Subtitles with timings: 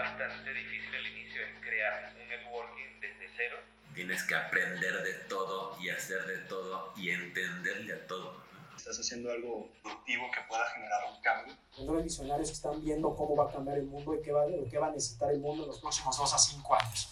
[0.00, 3.56] bastante difícil el inicio, es crear un networking desde cero.
[3.94, 8.40] Tienes que aprender de todo y hacer de todo y entenderle a todo.
[8.76, 11.54] Estás haciendo algo productivo que pueda generar un cambio.
[11.78, 14.78] Los visionarios que están viendo cómo va a cambiar el mundo y qué va, qué
[14.78, 17.10] va a necesitar el mundo en los próximos dos a cinco años.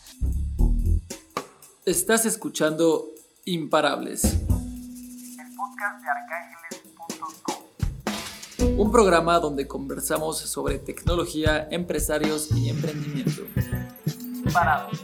[1.85, 3.05] Estás escuchando
[3.45, 4.25] Imparables.
[4.25, 4.39] El
[5.57, 6.58] podcast de arcángeles.com.
[8.79, 13.43] Un programa donde conversamos sobre tecnología, empresarios y emprendimiento.
[14.47, 15.03] Imparables.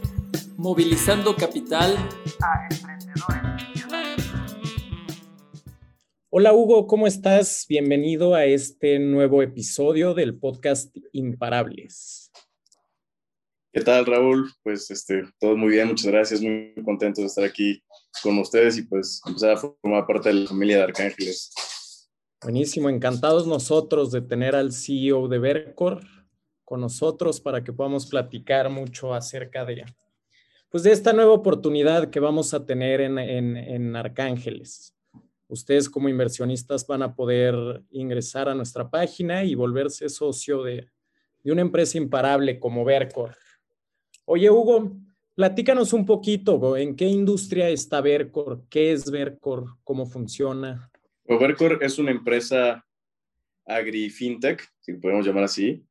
[0.55, 1.97] Movilizando capital
[2.39, 4.25] A emprendedores.
[6.29, 7.65] Hola Hugo, ¿cómo estás?
[7.67, 12.31] Bienvenido a este nuevo episodio del podcast Imparables.
[13.73, 14.49] ¿Qué tal, Raúl?
[14.63, 17.83] Pues este, todo muy bien, muchas gracias, muy contento de estar aquí
[18.23, 21.51] con ustedes y pues empezar a formar parte de la familia de Arcángeles.
[22.45, 26.01] Buenísimo, encantados nosotros de tener al CEO de Vercor
[26.63, 29.83] con nosotros para que podamos platicar mucho acerca de,
[30.69, 34.95] pues de esta nueva oportunidad que vamos a tener en, en, en Arcángeles.
[35.47, 40.87] Ustedes como inversionistas van a poder ingresar a nuestra página y volverse socio de,
[41.43, 43.35] de una empresa imparable como Vercor.
[44.25, 44.95] Oye, Hugo,
[45.33, 48.65] platícanos un poquito, ¿en qué industria está Vercor?
[48.69, 49.65] ¿Qué es Vercor?
[49.83, 50.91] ¿Cómo funciona?
[51.27, 52.85] Vercor es una empresa
[53.65, 55.83] agri-fintech, si podemos llamar así,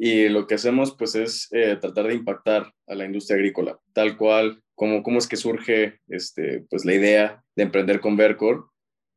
[0.00, 4.16] y lo que hacemos pues es eh, tratar de impactar a la industria agrícola, tal
[4.16, 8.70] cual, como cómo es que surge este, pues, la idea de emprender con Vercor.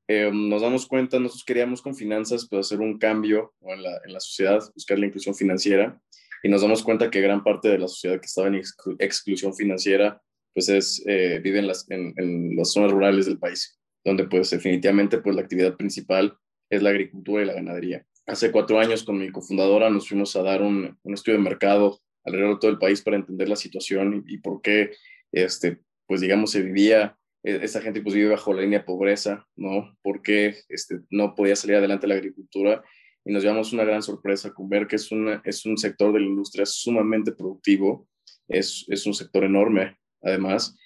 [0.07, 4.13] Eh, nos damos cuenta, nosotros queríamos con finanzas pues, hacer un cambio en la, en
[4.13, 6.01] la sociedad, buscar la inclusión financiera,
[6.41, 9.53] y nos damos cuenta que gran parte de la sociedad que estaba en exclu exclusión
[9.53, 10.21] financiera
[10.53, 14.49] pues es, eh, vive en las, en, en las zonas rurales del país donde pues
[14.49, 16.37] definitivamente pues la actividad principal
[16.69, 18.05] es la agricultura y la ganadería.
[18.25, 21.99] Hace cuatro años con mi cofundadora nos fuimos a dar un, un estudio de mercado
[22.23, 24.91] alrededor de todo el país para entender la situación y, por qué,
[25.31, 29.47] este, pues digamos, se vivía, eh, esa gente pues vive bajo la línea de pobreza,
[29.55, 29.97] ¿no?
[30.01, 32.83] ¿Por qué este, no podía salir adelante la agricultura?
[33.25, 36.19] Y nos llevamos una gran sorpresa con ver que es, una, es un sector de
[36.19, 38.07] la industria sumamente productivo,
[38.47, 40.77] es, es un sector enorme además,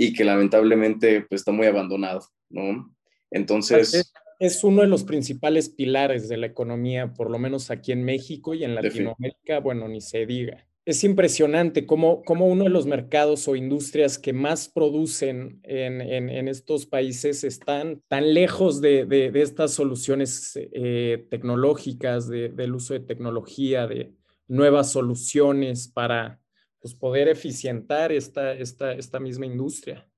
[0.00, 2.94] y que lamentablemente pues, está muy abandonado, ¿no?
[3.32, 3.94] Entonces...
[3.94, 8.04] Es, es, uno de los principales pilares de la economía, por lo menos aquí en
[8.04, 10.64] México y en Latinoamérica, bueno, ni se diga.
[10.84, 16.30] Es impresionante cómo, cómo uno de los mercados o industrias que más producen en, en,
[16.30, 22.76] en estos países están tan lejos de, de, de estas soluciones eh, tecnológicas, de, del
[22.76, 24.12] uso de tecnología, de
[24.46, 26.40] nuevas soluciones para
[26.80, 30.08] pues, poder eficientar esta, esta, esta misma industria.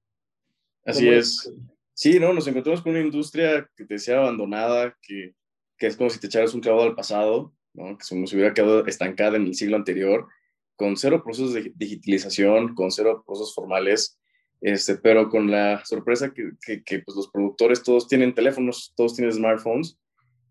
[0.84, 1.46] Así es.
[1.46, 1.52] es.
[1.94, 5.34] Sí, no, nos encontramos con una industria que te decía abandonada, que,
[5.76, 7.98] que es como si te echaras un clavo al pasado, ¿no?
[7.98, 10.26] que se nos hubiera quedado estancada en el siglo anterior,
[10.76, 14.18] con cero procesos de digitalización, con cero procesos formales,
[14.62, 19.14] este, pero con la sorpresa que, que, que pues los productores todos tienen teléfonos, todos
[19.14, 19.98] tienen smartphones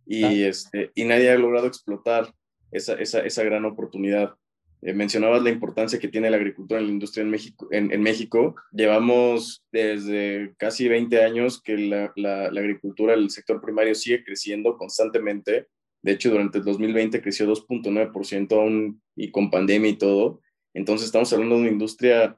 [0.05, 0.49] y, ah.
[0.49, 2.33] este, y nadie ha logrado explotar
[2.71, 4.35] esa, esa, esa gran oportunidad.
[4.81, 7.67] Eh, mencionabas la importancia que tiene la agricultura en la industria en México.
[7.71, 13.59] En, en México llevamos desde casi 20 años que la, la, la, agricultura, el sector
[13.59, 15.67] primario sigue creciendo constantemente.
[16.01, 20.41] De hecho, durante el 2020 creció 2.9% aún y con pandemia y todo.
[20.73, 22.37] Entonces estamos hablando de una industria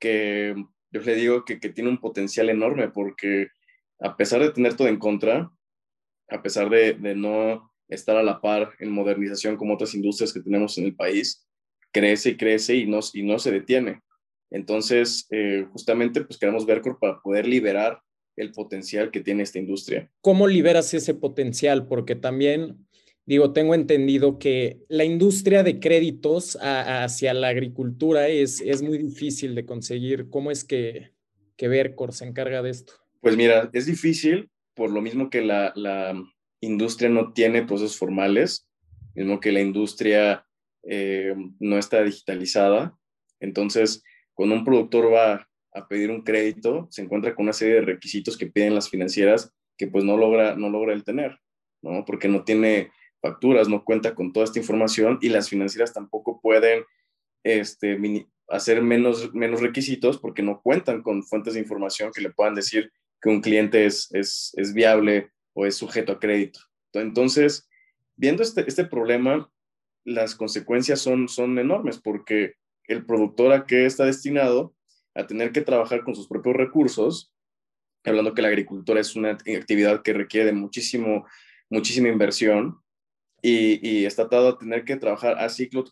[0.00, 0.56] que
[0.90, 3.48] yo le digo que, que tiene un potencial enorme porque
[4.00, 5.52] a pesar de tener todo en contra,
[6.28, 10.40] a pesar de, de no estar a la par en modernización como otras industrias que
[10.40, 11.45] tenemos en el país,
[11.96, 14.02] crece y crece y no, y no se detiene.
[14.50, 18.00] Entonces, eh, justamente, pues queremos Vercor para poder liberar
[18.36, 20.10] el potencial que tiene esta industria.
[20.20, 21.88] ¿Cómo liberas ese potencial?
[21.88, 22.86] Porque también,
[23.24, 28.98] digo, tengo entendido que la industria de créditos a, hacia la agricultura es, es muy
[28.98, 30.28] difícil de conseguir.
[30.28, 31.12] ¿Cómo es que,
[31.56, 32.92] que Vercor se encarga de esto?
[33.20, 36.14] Pues mira, es difícil por lo mismo que la, la
[36.60, 38.68] industria no tiene procesos formales,
[39.14, 40.45] mismo que la industria
[40.88, 42.96] eh, no está digitalizada.
[43.40, 44.02] Entonces,
[44.34, 48.36] cuando un productor va a pedir un crédito, se encuentra con una serie de requisitos
[48.36, 51.38] que piden las financieras que pues no logra, no logra el tener,
[51.82, 52.04] ¿no?
[52.04, 52.90] Porque no tiene
[53.20, 56.84] facturas, no cuenta con toda esta información y las financieras tampoco pueden
[57.44, 57.98] este,
[58.48, 62.90] hacer menos, menos requisitos porque no cuentan con fuentes de información que le puedan decir
[63.20, 66.60] que un cliente es, es, es viable o es sujeto a crédito.
[66.92, 67.68] Entonces,
[68.16, 69.50] viendo este, este problema,
[70.06, 72.54] las consecuencias son, son enormes porque
[72.84, 74.74] el productor a qué está destinado
[75.14, 77.32] a tener que trabajar con sus propios recursos,
[78.04, 81.26] hablando que la agricultura es una actividad que requiere muchísimo,
[81.68, 82.80] muchísima inversión
[83.42, 85.84] y, está atado a tener que trabajar a ciclo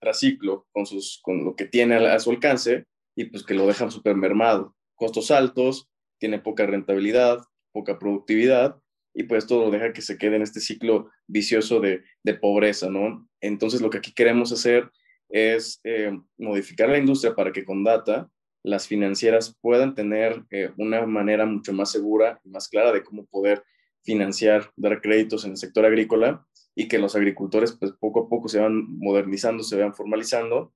[0.00, 3.66] tras ciclo con, sus, con lo que tiene a, su alcance y pues que lo
[3.66, 4.74] dejan súper mermado.
[4.96, 5.88] Costos altos,
[6.18, 7.38] tiene poca rentabilidad,
[7.72, 8.80] poca productividad
[9.20, 13.28] y pues todo deja que se quede en este ciclo vicioso de, de pobreza, ¿no?
[13.42, 14.90] Entonces lo que aquí queremos hacer
[15.28, 18.30] es eh, modificar la industria para que con data
[18.62, 23.26] las financieras puedan tener eh, una manera mucho más segura y más clara de cómo
[23.26, 23.62] poder
[24.02, 28.48] financiar, dar créditos en el sector agrícola y que los agricultores pues poco a poco
[28.48, 30.72] se van modernizando, se van formalizando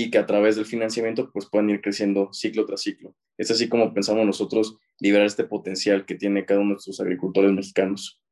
[0.00, 3.16] y que a través del financiamiento pues puedan ir creciendo ciclo tras ciclo.
[3.36, 7.50] Es así como pensamos nosotros liberar este potencial que tiene cada uno de nuestros agricultores
[7.50, 8.22] mexicanos.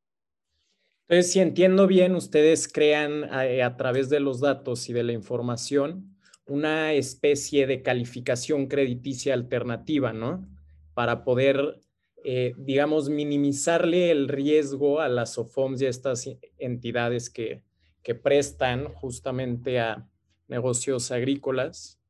[1.08, 5.12] Entonces, si entiendo bien, ustedes crean eh, a, través de los datos y de la
[5.12, 6.16] información
[6.46, 10.48] una especie de calificación crediticia alternativa, ¿no?
[10.94, 11.80] Para poder,
[12.24, 17.64] eh, digamos, minimizarle el riesgo a las OFOMs y a estas entidades que,
[18.04, 20.08] que prestan justamente a
[20.48, 22.00] negocios agrícolas.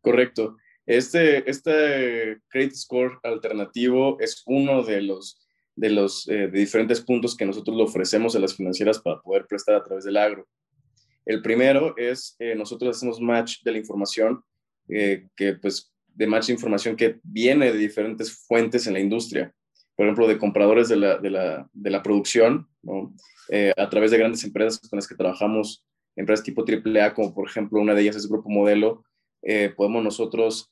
[0.00, 0.56] Correcto.
[0.86, 5.38] Este, este credit score alternativo es uno de los
[5.78, 9.76] de los eh, diferentes puntos que nosotros le ofrecemos a las financieras para poder prestar
[9.76, 10.48] a través del agro.
[11.24, 14.42] El primero es, eh, nosotros hacemos match de la información,
[14.88, 19.54] eh, que pues de match de información que viene de diferentes fuentes en la industria,
[19.94, 23.14] por ejemplo, de compradores de la, de la, de la producción, ¿no?
[23.76, 25.84] a través de grandes empresas con las que trabajamos,
[26.18, 29.04] empresas tipo AAA, como por ejemplo una de ellas es Grupo Modelo,
[29.76, 30.68] podemos nosotros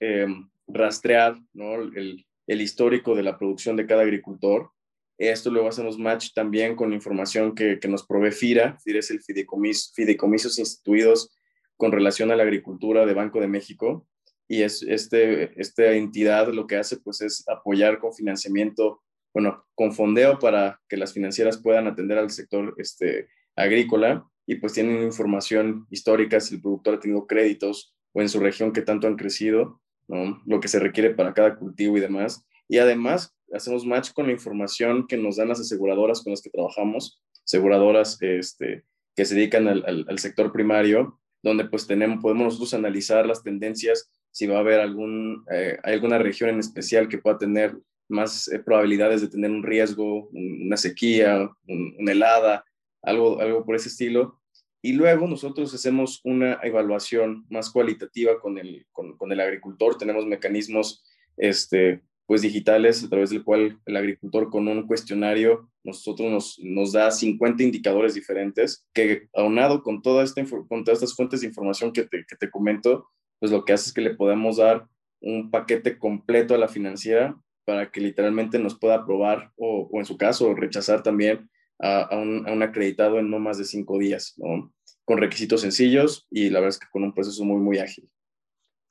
[0.66, 1.74] rastrear ¿no?
[1.74, 4.70] el, histórico de la producción de cada agricultor
[5.18, 8.78] esto luego hacemos match también con información que, nos provee FIRA.
[8.80, 11.34] FIRA es el fideicomiso, fideicomisos instituidos
[11.76, 14.06] con relación a la agricultura de Banco de México.
[14.48, 19.02] Y es, este, esta entidad lo que hace pues es apoyar con financiamiento,
[19.32, 24.72] bueno, con fondeo para que las financieras puedan atender al sector este, agrícola y pues
[24.72, 29.06] tienen información histórica si el productor ha tenido créditos o en su región que tanto
[29.06, 30.40] han crecido, ¿no?
[30.46, 32.46] lo que se requiere para cada cultivo y demás.
[32.68, 36.50] Y además hacemos match con la información que nos dan las aseguradoras con las que
[36.50, 38.84] trabajamos, aseguradoras este,
[39.14, 44.46] que se dedican al, sector primario, donde pues tenemos, podemos nosotros analizar las tendencias, si
[44.46, 47.76] va a haber algún, eh, alguna región en especial que pueda tener
[48.08, 52.64] más eh, probabilidades de tener un riesgo, una sequía, una helada,
[53.02, 54.40] algo, algo por ese estilo.
[54.82, 61.04] Y luego nosotros hacemos una evaluación más cualitativa con el, con, el agricultor, tenemos mecanismos
[61.36, 66.92] este, pues digitales a través del cual el agricultor con un cuestionario nosotros nos, nos
[66.92, 71.92] da 50 indicadores diferentes que aunado con, toda esta, con todas estas fuentes de información
[71.92, 73.08] que te, que te comento,
[73.40, 74.86] pues lo que hace es que le podemos dar
[75.20, 80.04] un paquete completo a la financiera para que literalmente nos pueda aprobar o, o en
[80.04, 83.98] su caso rechazar también a, a, un, a, un, acreditado en no más de cinco
[83.98, 84.72] días, ¿no?
[85.06, 88.10] con requisitos sencillos y la verdad es que con un proceso muy, muy ágil.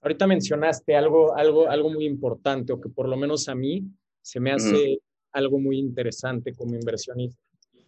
[0.01, 3.83] Ahorita mencionaste algo, algo, algo muy importante, o que por lo menos a mí
[4.21, 4.99] se me hace
[5.33, 7.41] algo muy interesante como inversionista.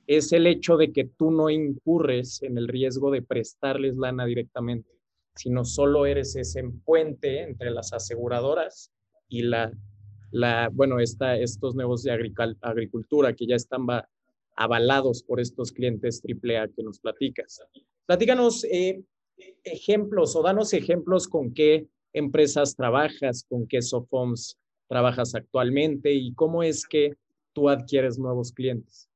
[0.08, 4.90] Es el hecho de que tú no incurres en el riesgo de prestarles lana directamente,
[5.36, 8.92] sino solo eres ese puente entre las aseguradoras
[9.30, 9.72] y la,
[10.32, 13.86] la bueno, esta, estos negocios de agricultura que ya están
[14.58, 17.62] avalados por estos clientes AAA que nos platicas.
[18.06, 19.02] Platícanos eh,
[19.64, 24.58] ejemplos o danos ejemplos con qué empresas trabajas, con qué SOFOMS
[24.90, 27.14] trabajas actualmente y cómo es que
[27.54, 29.10] tú adquieres nuevos clientes.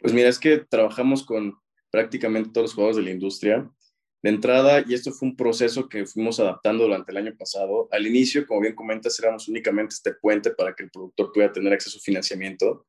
[0.00, 1.54] Pues mira, es que trabajamos con
[1.90, 3.70] prácticamente todos los jugadores de la industria.
[4.22, 8.06] De entrada, y esto fue un proceso que fuimos adaptando durante el año pasado, al
[8.06, 11.98] inicio, como bien comentas, éramos únicamente este puente para que el productor pudiera tener acceso
[11.98, 12.86] a financiamiento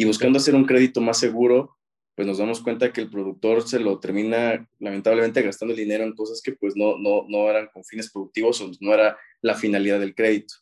[0.00, 1.76] y buscando hacer un crédito más seguro,
[2.16, 6.14] pues nos damos cuenta que el productor se lo termina lamentablemente gastando el dinero en
[6.14, 10.00] cosas que pues no, no, no eran con fines productivos o no era la finalidad
[10.00, 10.54] del crédito.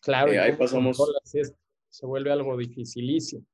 [0.00, 0.96] Claro, eh, ahí pasamos.
[1.90, 3.44] Se vuelve algo dificilísimo.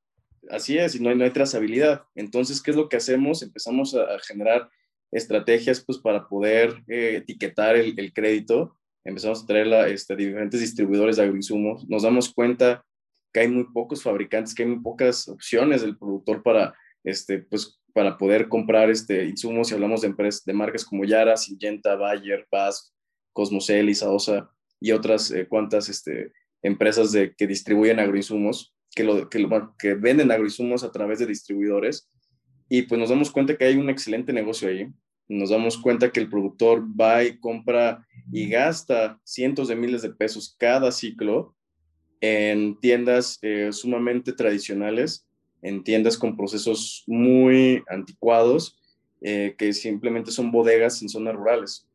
[0.50, 2.02] Así es, y no hay, no hay trazabilidad.
[2.14, 3.42] Entonces, ¿qué es lo que hacemos?
[3.42, 4.68] Empezamos a, generar
[5.10, 8.76] estrategias pues para poder eh, etiquetar el, el, crédito.
[9.04, 11.88] Empezamos a traer a este, diferentes distribuidores de agroinsumos.
[11.88, 12.84] Nos damos cuenta
[13.32, 17.80] que hay muy pocos fabricantes, que hay muy pocas opciones del productor para este, pues,
[17.92, 22.46] para poder comprar este, insumos, si hablamos de, empresas, de marcas como Yara, Syngenta, Bayer,
[22.50, 22.94] Paz,
[23.32, 26.32] Cosmocel, Isaosa y otras eh, cuantas este,
[26.62, 32.08] empresas que distribuyen agroinsumos, que, lo, que, que venden agroinsumos a través de distribuidores.
[32.68, 34.88] Y pues nos damos cuenta que hay un excelente negocio ahí.
[35.28, 40.10] Nos damos cuenta que el productor va y compra y gasta cientos de miles de
[40.10, 41.56] pesos cada ciclo
[42.20, 45.26] en tiendas eh, sumamente tradicionales
[45.62, 48.78] en tiendas con procesos muy anticuados,
[49.20, 51.86] eh, que simplemente son bodegas en zonas rurales.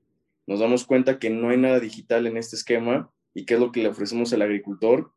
[0.48, 3.72] Nos damos cuenta que no hay nada digital en este esquema y qué es lo
[3.72, 5.12] que le ofrecemos al agricultor.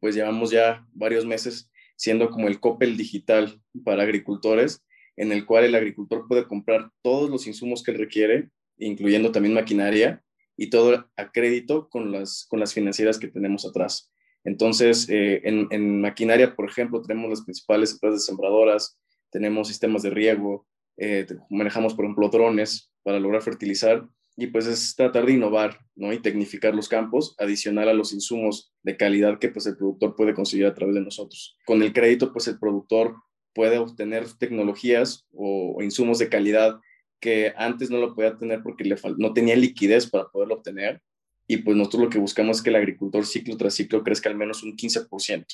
[0.00, 4.82] Pues llevamos ya varios meses siendo como el Coppel digital para agricultores,
[5.16, 10.22] en el cual el agricultor puede comprar todos los insumos que requiere, incluyendo también maquinaria,
[10.56, 14.10] y todo a crédito con las, con las financieras que tenemos atrás.
[14.44, 18.98] Entonces, eh, en, maquinaria, por ejemplo, tenemos las principales empresas sembradoras,
[19.30, 20.66] tenemos sistemas de riego,
[20.96, 24.06] eh, manejamos, por ejemplo, drones para lograr fertilizar
[24.36, 26.12] y pues es tratar de innovar ¿no?
[26.12, 30.34] y tecnificar los campos adicional a los insumos de calidad que pues el productor puede
[30.34, 31.58] conseguir a través de nosotros.
[31.66, 33.16] Con el crédito, pues el productor
[33.54, 36.80] puede obtener tecnologías o, o insumos de calidad
[37.20, 41.02] que antes no lo podía tener porque le no tenía liquidez para poderlo obtener.
[41.50, 44.36] Y pues nosotros lo que buscamos es que el agricultor ciclo tras ciclo crezca al
[44.36, 45.46] menos un 15%,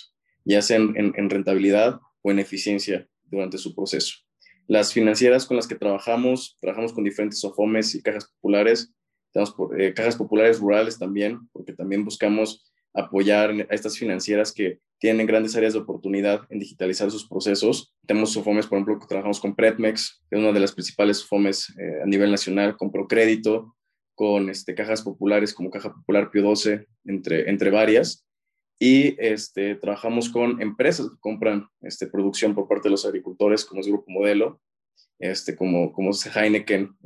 [0.45, 4.17] ya sea en, en, rentabilidad o en eficiencia durante su proceso.
[4.67, 8.93] Las financieras con las que trabajamos, trabajamos con diferentes SOFOMES y cajas populares,
[9.79, 15.57] eh, cajas populares rurales también, porque también buscamos apoyar a estas financieras que tienen grandes
[15.57, 17.95] áreas de oportunidad en digitalizar sus procesos.
[18.07, 21.75] Tenemos SOFOMES, por ejemplo, que trabajamos con Pretmex, que es una de las principales SOFOMES
[21.79, 23.76] eh, a nivel nacional, con Procrédito,
[24.17, 28.27] con este, cajas populares como Caja Popular Pio 12, entre, entre varias.
[28.81, 33.81] Y este, trabajamos con empresas que compran este, producción por parte de los agricultores, como
[33.81, 34.61] es Grupo Modelo,
[35.19, 36.97] este, como, como Heineken,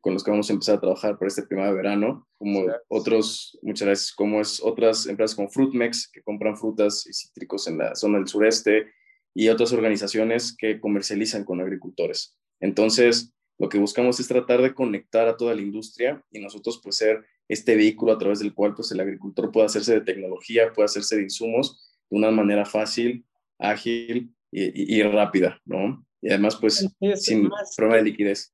[0.00, 4.12] con los que vamos a empezar a trabajar por este primavera-verano, como otros, muchas veces,
[4.12, 8.28] como es otras empresas como Fruitmex, que compran frutas y cítricos en la zona del
[8.28, 8.86] sureste,
[9.34, 12.36] y otras organizaciones que comercializan con agricultores.
[12.60, 16.96] Entonces, lo que buscamos es tratar de conectar a toda la industria y nosotros pues
[16.96, 20.86] ser este vehículo a través del cual pues el agricultor pueda hacerse de tecnología, pueda
[20.86, 23.24] hacerse de insumos de una manera fácil,
[23.58, 26.04] ágil y, y rápida, ¿no?
[26.22, 26.86] y además pues
[27.16, 28.52] sin problema de liquidez.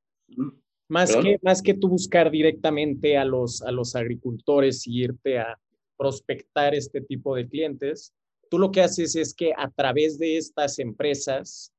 [0.89, 5.59] Más que, más que tú buscar directamente a los, a los agricultores y irte a
[5.97, 8.13] prospectar este tipo de clientes,
[8.49, 11.73] tú lo que haces es que a través de estas empresas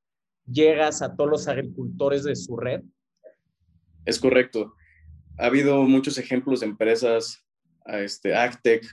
[0.46, 2.82] llegas a todos los agricultores de su red.
[4.08, 4.74] Es correcto.
[5.36, 7.44] Ha habido muchos ejemplos de empresas,
[7.84, 8.86] este, Actec,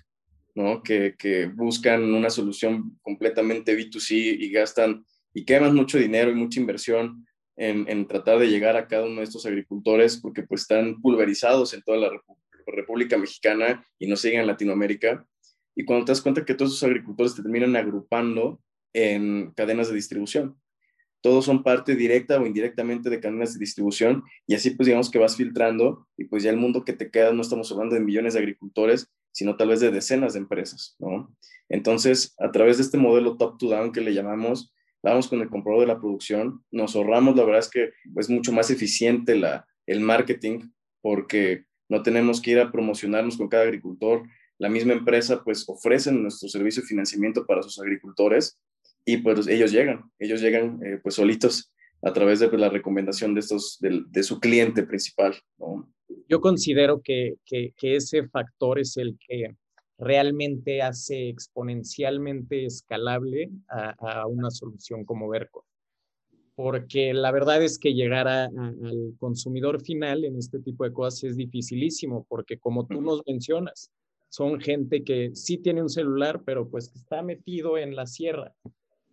[0.55, 0.83] ¿no?
[0.83, 7.25] que, buscan una solución completamente B2C y gastan y queman mucho dinero y mucha inversión
[7.55, 11.73] en, en, tratar de llegar a cada uno de estos agricultores porque pues están pulverizados
[11.73, 12.11] en toda la
[12.67, 15.25] República Mexicana y no siguen en Latinoamérica.
[15.77, 19.95] Y cuando te das cuenta que todos esos agricultores te terminan agrupando en cadenas de
[19.95, 20.59] distribución.
[21.25, 25.17] Todos son parte directa o indirectamente de cadenas de distribución y así pues digamos que
[25.17, 28.35] vas filtrando y pues ya el mundo que te queda no estamos hablando de millones
[28.35, 31.35] de agricultores, sino tal vez de decenas de empresas, ¿no?
[31.67, 35.49] Entonces, a través de este modelo top to down que le llamamos, vamos con el
[35.49, 39.65] comprador de la producción, nos ahorramos, la verdad es que es mucho más eficiente la,
[39.87, 40.59] el marketing
[41.01, 44.21] porque no tenemos que ir a promocionarnos con cada agricultor.
[44.59, 48.59] La misma empresa pues ofrece nuestro servicio de financiamiento para sus agricultores
[49.05, 51.71] y pues ellos llegan, ellos llegan eh, pues solitos
[52.01, 55.35] a través de pues, la recomendación de, estos, de, de su cliente principal.
[56.27, 59.55] Yo considero que, que, que ese factor es el que
[59.97, 65.65] realmente hace exponencialmente escalable a, una solución como Verco.
[66.55, 68.51] Porque la verdad es que llegar al
[69.19, 73.91] consumidor final en este tipo de cosas es dificilísimo, porque como tú nos mencionas,
[74.29, 78.53] son gente que sí tiene un celular, pero pues que está metido en la sierra.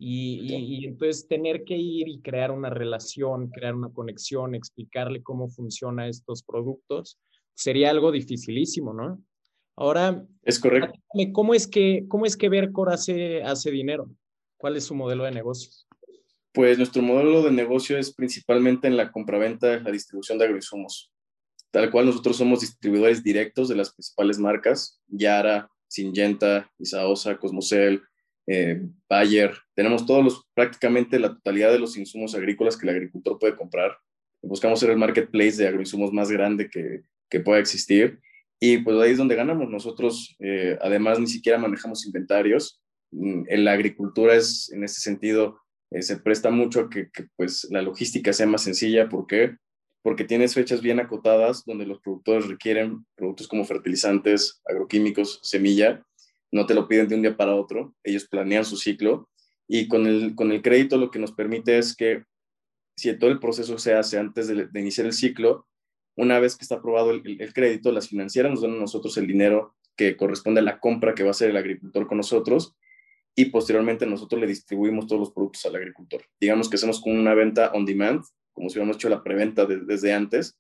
[0.05, 5.49] Y, y, entonces tener que ir y crear una relación, crear una conexión, explicarle cómo
[5.49, 7.21] funcionan estos productos,
[7.55, 9.23] sería algo dificilísimo, ¿no?
[9.77, 10.93] Ahora, es correcto.
[11.33, 14.11] ¿Cómo es que, cómo es que Vercor hace, hace dinero?
[14.57, 15.87] ¿Cuál es su modelo de negocios?
[16.53, 21.13] Pues nuestro modelo de negocio es principalmente en la compraventa, la distribución de agroinsumos.
[21.71, 28.03] Tal cual nosotros somos distribuidores directos de las principales marcas, Yara, Syngenta, Isaosa, Cosmocel,
[28.47, 29.55] eh, Bayer.
[29.75, 33.97] Tenemos todos los, prácticamente la totalidad de los insumos agrícolas que el agricultor puede comprar.
[34.43, 38.19] Buscamos ser el marketplace de agroinsumos más grande que, que pueda existir
[38.65, 39.69] y pues ahí es donde ganamos.
[39.69, 42.81] Nosotros, eh, además, ni siquiera manejamos inventarios.
[43.11, 45.59] Mm, en la agricultura es, en este sentido,
[45.91, 49.09] eh, se presta mucho a que, pues, la logística sea más sencilla.
[49.09, 49.57] ¿Por qué?
[50.05, 56.07] Porque tienes fechas bien acotadas donde los productores requieren productos como fertilizantes, agroquímicos, semilla.
[56.53, 57.95] No te lo piden de un día para otro.
[58.05, 59.29] Ellos planean su ciclo.
[59.67, 62.25] Y con el, con el crédito lo que nos permite es que
[62.97, 65.67] si todo el proceso se hace antes de, iniciar el ciclo,
[66.15, 69.75] una vez que está aprobado el, crédito, las financieras nos dan a nosotros el dinero
[69.97, 72.77] que corresponde a la compra que va a hacer el agricultor con nosotros
[73.35, 76.23] y posteriormente nosotros le distribuimos todos los productos al agricultor.
[76.39, 80.13] Digamos que hacemos como una venta on demand, como si hubiéramos hecho la preventa desde
[80.13, 80.59] antes,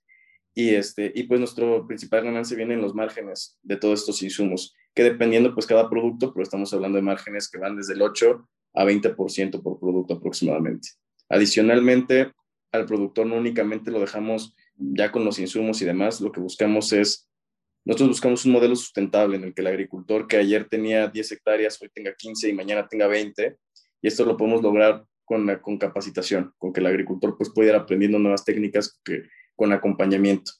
[0.54, 4.74] y, este, y pues nuestro principal ganancia viene en los márgenes de todos estos insumos,
[4.94, 8.48] que dependiendo pues cada producto, pero estamos hablando de márgenes que van desde el 8
[8.74, 10.90] a 20% por producto aproximadamente.
[11.28, 12.32] Adicionalmente,
[12.72, 16.92] al productor no únicamente lo dejamos ya con los insumos y demás, lo que buscamos
[16.92, 17.28] es,
[17.84, 21.80] nosotros buscamos un modelo sustentable en el que el agricultor que ayer tenía 10 hectáreas,
[21.82, 23.56] hoy tenga 15 y mañana tenga 20,
[24.02, 27.76] y esto lo podemos lograr con, con capacitación, con que el agricultor pues pueda ir
[27.76, 29.00] aprendiendo nuevas técnicas
[29.56, 30.52] con acompañamiento.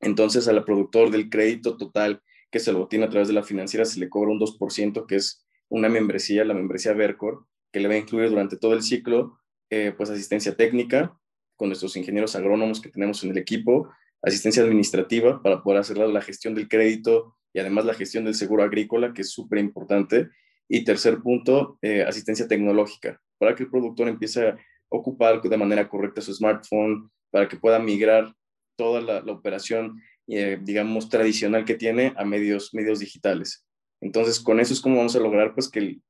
[0.00, 2.22] Entonces al productor del crédito total
[2.56, 5.16] que se lo tiene a través de la financiera se le cobra un 2%, que
[5.16, 9.38] es una membresía, la membresía Vercor, que le va a incluir durante todo el ciclo
[9.68, 11.14] eh, pues asistencia técnica
[11.54, 13.90] con nuestros ingenieros agrónomos que tenemos en el equipo,
[14.22, 18.62] asistencia administrativa para poder hacer la gestión del crédito y además la gestión del seguro
[18.62, 20.30] agrícola, que es súper importante.
[20.66, 24.56] Y tercer punto, eh, asistencia tecnológica, para que el productor empiece a
[24.88, 28.34] ocupar de manera correcta su smartphone, para que pueda migrar
[28.76, 33.64] toda la, operación, eh, digamos, tradicional que tiene a medios, medios digitales.
[34.00, 36.00] Entonces, con eso es como vamos a lograr pues que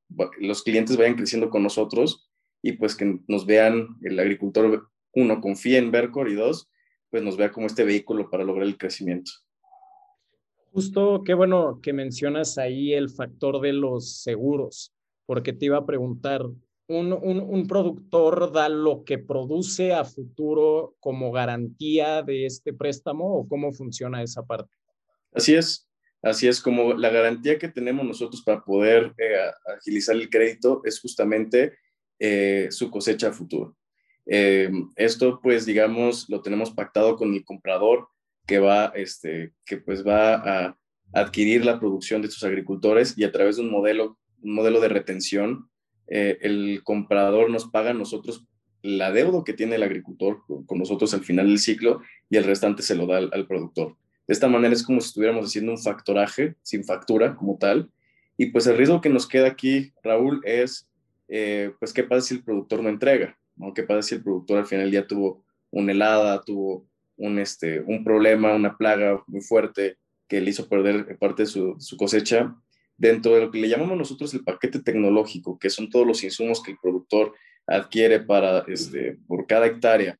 [0.40, 2.28] los clientes vayan creciendo con nosotros
[2.62, 6.70] y pues que nos vean, el agricultor, uno, confía en Vercor y dos,
[7.10, 9.30] pues nos vea como este vehículo para lograr el crecimiento.
[10.72, 14.92] Justo, qué bueno que mencionas ahí el factor de los seguros,
[15.24, 16.42] porque te iba a preguntar,
[16.88, 23.36] ¿un, un, un productor da lo que produce a futuro como garantía de este préstamo
[23.36, 24.74] o cómo funciona esa parte?
[25.32, 25.88] Así es,
[26.22, 29.36] así es como la garantía que tenemos nosotros para poder eh,
[29.76, 31.74] agilizar el crédito es justamente
[32.18, 33.76] eh, su cosecha a futuro.
[34.26, 38.08] Eh, esto, pues, digamos, lo tenemos pactado con el comprador
[38.46, 40.78] que va, este, que pues va a
[41.12, 44.88] adquirir la producción de sus agricultores y a través de un modelo, un modelo de
[44.88, 45.68] retención,
[46.08, 48.44] eh, el comprador nos paga a nosotros
[48.82, 52.82] la deuda que tiene el agricultor con nosotros al final del ciclo y el restante
[52.82, 53.96] se lo da al, productor.
[54.28, 57.90] De esta manera es como si estuviéramos haciendo un factoraje sin factura como tal.
[58.36, 60.88] Y pues el riesgo que nos queda aquí, Raúl, es
[61.28, 63.74] eh, pues qué pasa si el productor no entrega, ¿no?
[63.74, 68.04] ¿Qué pasa si el productor al final ya tuvo una helada, tuvo un, este, un
[68.04, 69.96] problema, una plaga muy fuerte
[70.28, 72.54] que le hizo perder parte de su, cosecha,
[72.96, 76.62] dentro de lo que le llamamos nosotros el paquete tecnológico, que son todos los insumos
[76.62, 77.34] que el productor
[77.66, 80.18] adquiere para, este, por cada hectárea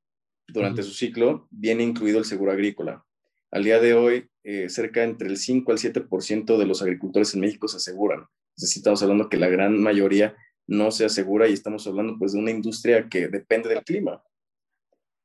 [0.49, 3.05] durante su ciclo, viene incluido el seguro agrícola.
[3.51, 7.41] Al día de hoy, eh, cerca entre el 5 al 7% de los agricultores en
[7.41, 8.27] México se aseguran.
[8.57, 10.37] Es decir, estamos hablando que la gran mayoría
[10.67, 14.23] no se asegura y estamos hablando pues de una industria que depende del clima.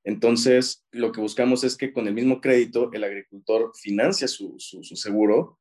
[0.04, 5.60] Entonces, lo que buscamos es que con el mismo crédito el agricultor financia su, seguro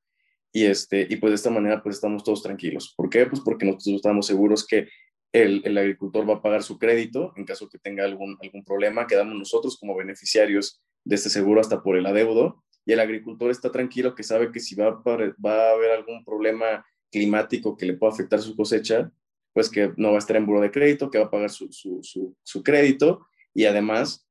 [0.53, 2.95] y, este, y pues de esta manera pues estamos todos tranquilos.
[2.97, 3.27] ¿Por qué?
[3.27, 4.89] Pues porque nosotros estamos seguros que
[5.33, 9.07] el, el, agricultor va a pagar su crédito en caso que tenga algún, algún problema,
[9.07, 13.71] quedamos nosotros como beneficiarios de este seguro hasta por el adeudo y el agricultor está
[13.71, 18.13] tranquilo que sabe que si va va a haber algún problema climático que le pueda
[18.13, 19.11] afectar su cosecha,
[19.53, 21.71] pues que no va a estar en buro de crédito, que va a pagar su,
[21.73, 22.01] su,
[22.43, 24.27] su, crédito y además,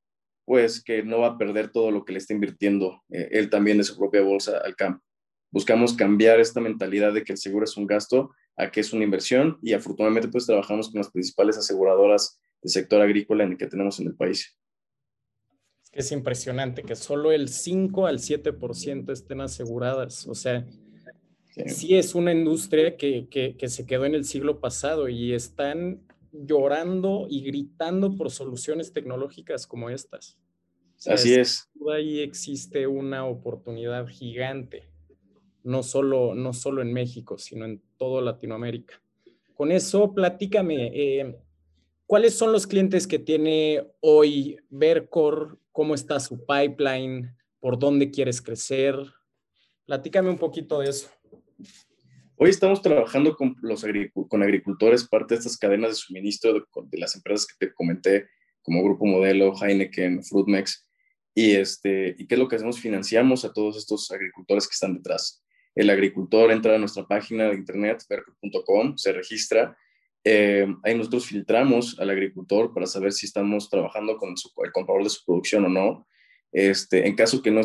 [0.45, 3.77] pues que no va a perder todo lo que le está invirtiendo eh, él también
[3.77, 5.03] de su propia bolsa al campo.
[5.51, 9.03] Buscamos cambiar esta mentalidad de que el seguro es un gasto a que es una
[9.03, 13.67] inversión y afortunadamente pues trabajamos con las principales aseguradoras del sector agrícola en el que
[13.67, 14.55] tenemos en el país.
[15.83, 20.27] Es que es impresionante que solo el 5 al 7% estén aseguradas.
[20.27, 20.67] O sea,
[21.67, 27.43] sí es una industria que, se quedó en el siglo pasado y están llorando y
[27.43, 30.37] gritando por soluciones tecnológicas como estas.
[31.07, 31.69] Así es.
[31.91, 34.88] Ahí existe una oportunidad gigante,
[35.69, 39.01] no solo, no solo en México, sino en toda Latinoamérica.
[39.53, 41.35] Con eso, platícame, eh,
[42.07, 45.59] ¿cuáles son los clientes que tiene hoy Vercor?
[45.71, 47.35] ¿Cómo está su pipeline?
[47.59, 48.95] ¿Por dónde quieres crecer?
[49.85, 51.07] Platícame un poquito de eso.
[52.35, 53.85] Hoy estamos trabajando con, los
[54.27, 58.27] con agricultores, parte de estas cadenas de suministro de, las empresas que te comenté,
[58.63, 60.89] como Grupo Modelo, Heineken, Fruitmex,
[61.35, 64.95] y, este, y qué es lo que hacemos, financiamos a todos estos agricultores que están
[64.95, 65.43] detrás.
[65.79, 69.77] El agricultor entra a nuestra página de internet, verco.com, se registra,
[70.25, 75.09] eh, ahí nosotros filtramos al agricultor para saber si estamos trabajando con el comprador de
[75.09, 76.05] su producción o no.
[76.51, 77.61] Este, en caso que no,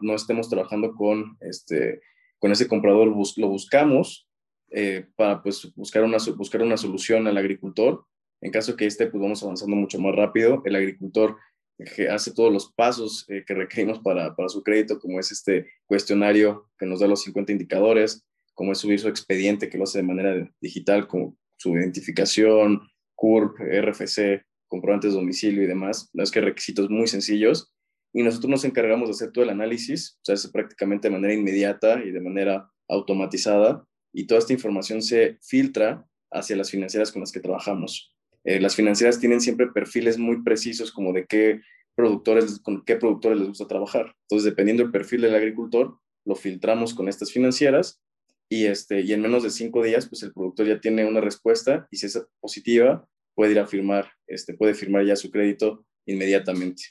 [0.00, 2.00] no estemos trabajando con este,
[2.38, 4.26] con ese comprador lo buscamos
[4.70, 8.02] eh, para pues, buscar, una, buscar una solución al agricultor.
[8.40, 10.62] En caso que esté, pues vamos avanzando mucho más rápido.
[10.64, 11.36] El agricultor
[11.78, 15.66] que hace todos los pasos eh, que requerimos para, para, su crédito, como es este
[15.86, 19.98] cuestionario que nos da los 50 indicadores, como es subir su expediente que lo hace
[19.98, 22.80] de manera digital, como su identificación,
[23.14, 27.72] CURP, RFC, comprobantes de domicilio y demás, es que requisitos muy sencillos,
[28.12, 32.02] y nosotros nos encargamos de hacer todo el análisis, se hace prácticamente de manera inmediata
[32.04, 37.32] y de manera automatizada, y toda esta información se filtra hacia las financieras con las
[37.32, 38.14] que trabajamos.
[38.44, 41.60] Eh, las financieras tienen siempre perfiles muy precisos como de qué
[41.94, 44.14] productores, con qué productores les gusta trabajar.
[44.22, 48.00] Entonces, dependiendo del perfil del agricultor, lo filtramos con estas financieras
[48.48, 51.86] y, este, y en menos de cinco días, pues el productor ya tiene una respuesta
[51.90, 56.84] y si es positiva, puede ir a firmar, este, puede firmar ya su crédito inmediatamente.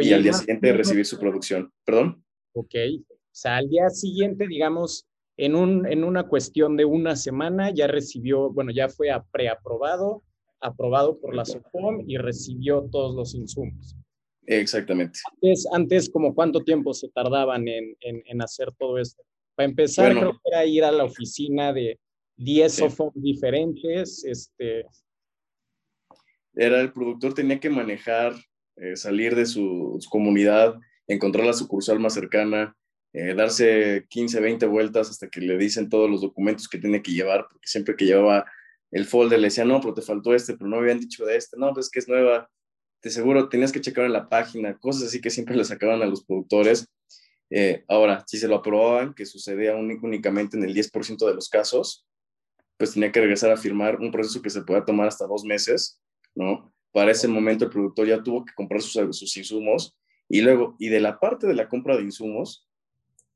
[0.00, 1.72] y al día siguiente recibir su producción.
[1.84, 2.24] ¿Perdón?
[2.52, 2.74] Ok.
[3.08, 7.86] O sea, al día siguiente, digamos, en, un, en una cuestión de una semana ya
[7.86, 10.22] recibió, bueno, ya fue preaprobado,
[10.60, 13.96] aprobado por la SOCOM y recibió todos los insumos.
[14.46, 15.20] Exactamente.
[15.32, 19.22] Antes, antes como cuánto tiempo se tardaban en, en, hacer todo esto.
[19.54, 21.98] Para empezar, creo que era ir a la oficina de
[22.36, 22.84] 10 sí.
[23.14, 24.24] diferentes.
[24.24, 24.86] Este...
[26.54, 28.34] Era el productor tenía que manejar,
[28.76, 30.74] eh, salir de su, su, comunidad,
[31.06, 32.76] encontrar la sucursal más cercana,
[33.12, 37.12] eh, darse 15, 20 vueltas hasta que le dicen todos los documentos que tiene que
[37.12, 38.46] llevar, porque siempre que llevaba
[38.90, 41.56] el folder le decía, no, pero te faltó este, pero no habían dicho de este,
[41.56, 42.50] no, pues que es nueva,
[43.00, 46.06] te seguro tenías que checar en la página, cosas así que siempre le sacaban a
[46.06, 46.86] los productores.
[47.50, 52.06] Eh, ahora, si se lo aprobaban, que sucedía únicamente en el 10% de los casos,
[52.76, 56.00] pues tenía que regresar a firmar un proceso que se pueda tomar hasta dos meses,
[56.34, 56.72] ¿no?
[56.92, 59.96] Para ese momento el productor ya tuvo que comprar sus, sus insumos
[60.28, 62.68] y luego, y de la parte de la compra de insumos,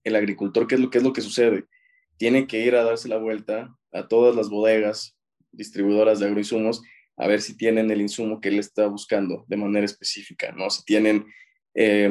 [0.05, 1.67] el agricultor, ¿qué es lo que es lo que sucede?
[2.17, 5.17] Tiene que ir a darse la vuelta a todas las bodegas
[5.57, 6.83] distribuidoras de agroinsumos
[7.17, 10.69] a ver si tienen el insumo que él está buscando de manera específica, ¿no?
[10.71, 11.27] Si tienen,
[11.75, 12.11] eh,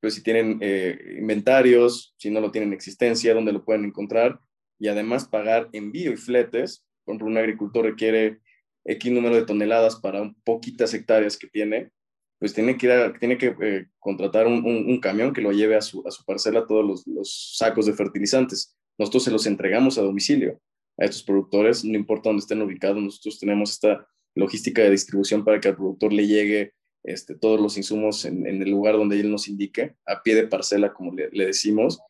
[0.00, 4.40] pues si tienen eh, inventarios, si no lo tienen existencia, dónde lo pueden encontrar
[4.78, 6.84] y además pagar envío y fletes.
[7.04, 8.40] Por ejemplo, un agricultor requiere
[8.84, 11.90] X número de toneladas para un poquitas hectáreas que tiene,
[12.38, 15.76] pues tiene que, ir tiene que eh, contratar un, un, un, camión que lo lleve
[15.76, 18.76] a su, a su parcela todos los, los, sacos de fertilizantes.
[18.98, 20.60] Nosotros se los entregamos a domicilio
[20.98, 25.60] a estos productores, no importa dónde estén ubicados, nosotros tenemos esta logística de distribución para
[25.60, 26.72] que al productor le llegue
[27.04, 30.92] este, todos los insumos en, el lugar donde él nos indique, a pie de parcela,
[30.92, 32.00] como le, decimos.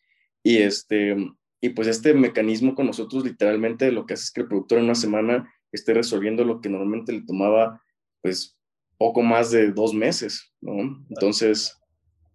[0.42, 1.16] Y, este,
[1.60, 4.84] y pues este mecanismo con nosotros literalmente lo que hace es que el productor en
[4.84, 7.82] una semana esté resolviendo lo que normalmente le tomaba
[8.22, 8.56] pues
[8.98, 10.52] poco más de dos meses.
[10.62, 11.76] Entonces,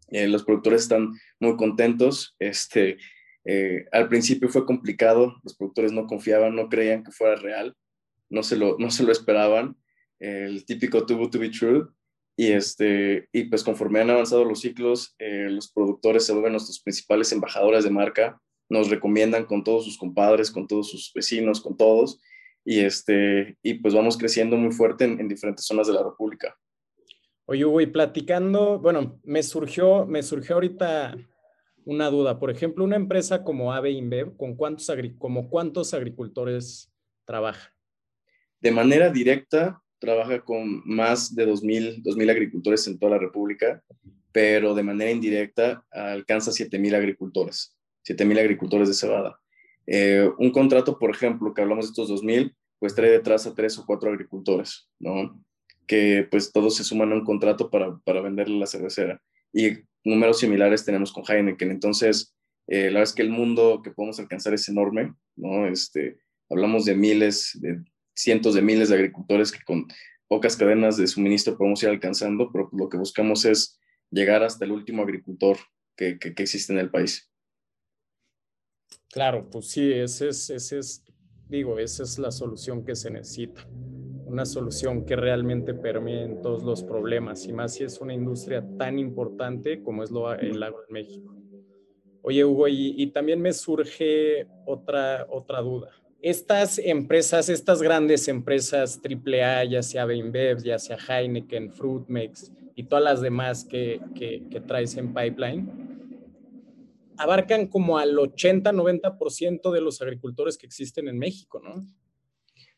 [0.10, 2.36] eh, los productores están muy contentos.
[2.40, 2.98] Este,
[3.46, 7.76] eh, al principio fue complicado, los productores no confiaban, no creían que fuera real,
[8.30, 9.76] no se lo, no se lo esperaban,
[10.20, 11.88] el típico good to be true.
[12.38, 16.82] Y, este, y pues conforme han avanzado los ciclos, eh, los productores se vuelven nuestros
[16.82, 21.76] principales embajadores de marca, nos recomiendan con todos sus compadres, con todos sus vecinos, con
[21.76, 22.22] todos,
[22.64, 26.56] y, este, y pues vamos creciendo muy fuerte en, en diferentes zonas de la República.
[27.46, 31.18] Oye, Hugo, platicando, bueno, me surgió, me surgió ahorita
[31.86, 32.40] una duda.
[32.40, 36.92] Por ejemplo, una empresa como AVE InBev, ¿con cuántos, como cuántos agricultores
[37.26, 37.74] trabaja?
[38.60, 43.84] De manera directa, trabaja con más de 2.000, 2000 agricultores en toda la República,
[44.32, 49.40] pero de manera indirecta alcanza 7.000 agricultores, 7.000 agricultores de cebada.
[49.88, 53.78] Eh, un contrato, por ejemplo, que hablamos de estos 2.000, pues trae detrás a tres
[53.78, 55.40] o cuatro agricultores, ¿no?
[55.86, 59.22] Que pues todos se suman a un contrato para, para venderle la cervecera.
[59.54, 61.72] Y números similares tenemos con Heineken.
[61.72, 62.36] Entonces,
[62.68, 65.68] eh, la verdad es que el mundo que podemos alcanzar es enorme, ¿no?
[65.68, 67.84] Este, hablamos de miles, de
[68.16, 69.88] cientos de miles de agricultores que con
[70.28, 73.80] pocas cadenas de suministro podemos ir alcanzando, pero lo que buscamos es
[74.12, 75.58] llegar hasta el último agricultor
[75.96, 77.30] que, que, existe en el país.
[79.10, 81.04] Claro, pues sí, ese es, ese es,
[81.50, 83.68] digo, esa es la solución que se necesita.
[84.32, 88.66] Una solución que realmente permee en todos los problemas, y más si es una industria
[88.78, 91.36] tan importante como es lo, el agro en México.
[92.22, 95.90] Oye, Hugo, y, y también me surge otra, otra duda.
[96.22, 103.04] Estas empresas, estas grandes empresas AAA, ya sea Beinbev, ya sea Heineken, Fruitmex y todas
[103.04, 105.70] las demás que, que, que traes en pipeline,
[107.18, 111.86] abarcan como al 80-90% de los agricultores que existen en México, ¿no?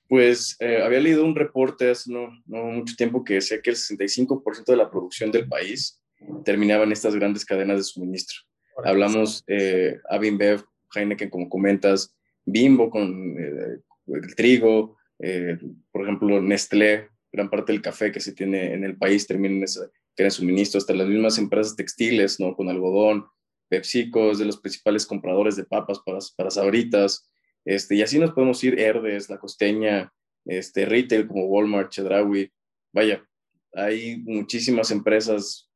[0.08, 3.76] Pues eh, había leído un reporte hace no, no, mucho tiempo que decía que el
[3.76, 6.02] 65% de la producción del país
[6.46, 8.40] terminaba en estas grandes cadenas de suministro.
[8.76, 10.64] Ahora, Hablamos eh, Avinbev,
[10.94, 15.58] Heineken, como comentas, Bimbo con eh, el trigo, eh,
[15.92, 19.64] por ejemplo, Nestlé, gran parte del café que se tiene en el país termina en
[19.64, 22.56] esa cadena de suministro, hasta las mismas empresas textiles, ¿no?
[22.56, 23.26] Con algodón,
[23.70, 27.32] PepsiCo es de los principales compradores de papas para, para sabritas,
[27.66, 30.12] este, y así nos podemos ir, Herdes, La Costeña,
[30.46, 32.52] este, retail como Walmart, Chedraui,
[32.92, 33.26] vaya,
[33.74, 35.70] hay muchísimas empresas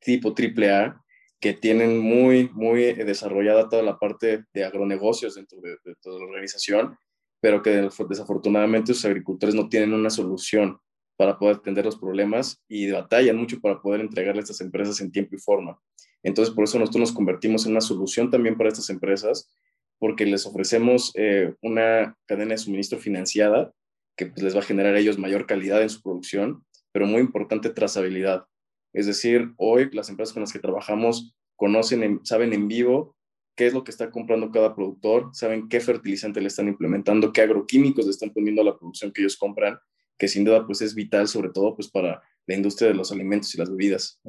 [0.00, 1.02] tipo AAA
[1.40, 6.96] que tienen muy, muy desarrollada toda la parte de agronegocios dentro de, toda la organización,
[7.40, 10.78] pero que desafortunadamente sus agricultores no tienen una solución
[11.16, 15.10] para poder atender los problemas y batallan mucho para poder entregarle a estas empresas en
[15.10, 15.78] tiempo y forma.
[16.22, 19.50] Entonces, por eso nosotros nos convertimos en una solución también para estas empresas,
[19.98, 23.72] porque les ofrecemos eh, una cadena de suministro financiada
[24.16, 27.20] que pues, les va a generar a ellos mayor calidad en su producción, pero muy
[27.20, 28.44] importante trazabilidad.
[28.92, 33.14] Es decir, hoy las empresas con las que trabajamos conocen, saben en vivo
[33.56, 37.42] qué es lo que está comprando cada productor, saben qué fertilizante le están implementando, qué
[37.42, 39.78] agroquímicos le están poniendo a la producción que ellos compran,
[40.18, 43.54] que sin duda pues es vital sobre todo pues para la industria de los alimentos
[43.54, 44.20] y las bebidas.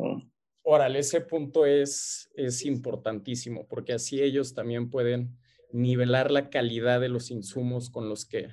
[0.63, 5.37] Órale, ese punto es, es importantísimo porque así ellos también pueden
[5.71, 8.49] nivelar la calidad de los insumos con los que,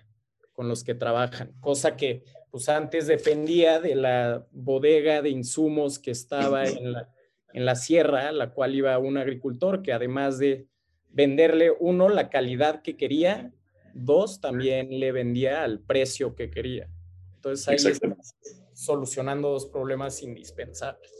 [0.52, 6.12] con los que trabajan, cosa que pues antes dependía de la bodega de insumos que
[6.12, 7.12] estaba en la,
[7.52, 10.68] en la sierra, la cual iba un agricultor que además de
[11.10, 13.52] venderle, uno, la calidad que quería,
[13.94, 16.88] dos, también le vendía al precio que quería.
[17.36, 18.36] Entonces ahí estás
[18.72, 21.12] solucionando dos problemas indispensables.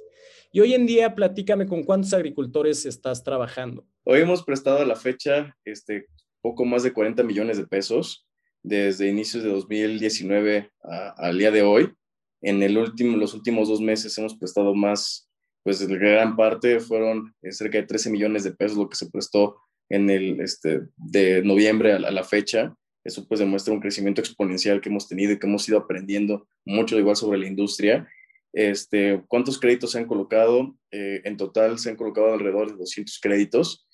[0.51, 3.87] Y hoy en día, platícame con cuántos agricultores estás trabajando.
[4.07, 6.09] Hoy hemos prestado a la fecha este,
[6.43, 8.27] poco más de 40 millones de pesos
[8.63, 10.71] desde inicios de 2019
[11.17, 11.91] al día de hoy.
[12.43, 15.31] En el último, los últimos dos meses hemos prestado más,
[15.63, 19.57] pues gran parte fueron eh, cerca de 13 millones de pesos lo que se prestó
[19.89, 22.75] en el, este, de noviembre a la fecha.
[23.05, 26.99] Eso pues demuestra un crecimiento exponencial que hemos tenido y que hemos ido aprendiendo mucho
[26.99, 28.07] igual sobre la industria.
[28.53, 30.77] Este, ¿Cuántos créditos se han colocado?
[30.91, 33.87] Eh, en total se han colocado alrededor de 200 créditos,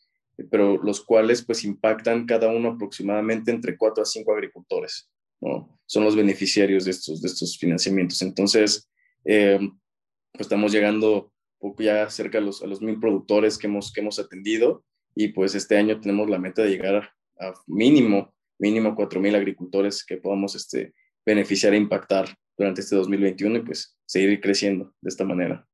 [0.50, 5.10] pero los cuales pues impactan cada uno aproximadamente entre 4 a 5 agricultores.
[5.40, 5.78] ¿no?
[5.86, 8.22] Son los beneficiarios de estos, de estos financiamientos.
[8.22, 8.88] Entonces,
[9.24, 9.58] eh,
[10.32, 14.00] pues estamos llegando poco ya cerca a los, a los mil productores que hemos, que
[14.00, 19.34] hemos atendido y pues este año tenemos la meta de llegar a mínimo mínimo 4.000
[19.34, 20.94] agricultores que podamos este,
[21.26, 25.66] beneficiar e impactar durante este 2021 y pues seguir creciendo de esta manera.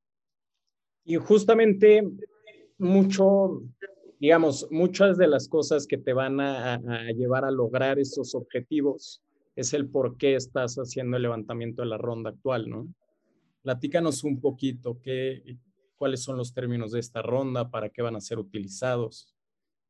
[1.05, 2.03] Y justamente
[2.79, 3.63] mucho,
[4.19, 6.79] digamos, muchas de las cosas que te van a,
[7.13, 9.23] llevar a lograr esos objetivos
[9.55, 12.87] es el por qué estás haciendo el levantamiento de la ronda actual, ¿no?
[13.63, 15.59] Platícanos un poquito qué,
[15.97, 19.35] cuáles son los términos de esta ronda, para qué van a ser utilizados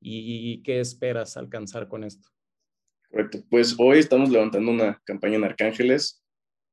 [0.00, 2.28] y, y qué esperas alcanzar con esto.
[3.10, 3.38] Correcto.
[3.50, 6.22] Pues hoy estamos levantando una campaña en Arcángeles